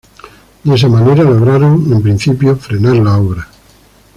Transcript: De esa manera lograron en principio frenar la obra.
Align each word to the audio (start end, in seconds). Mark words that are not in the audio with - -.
De 0.63 0.73
esa 0.73 0.87
manera 0.89 1.21
lograron 1.23 1.93
en 1.93 2.01
principio 2.01 2.55
frenar 2.55 2.95
la 2.95 3.17
obra. 3.19 3.47